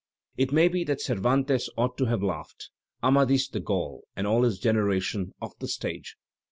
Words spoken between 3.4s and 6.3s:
de Gaul and all his generation" off the stage.